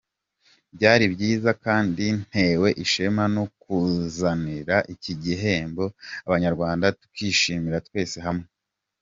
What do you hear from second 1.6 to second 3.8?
kandi ntewe ishema no ku